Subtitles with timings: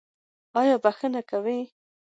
[0.59, 1.59] ایا بخښنه کوئ؟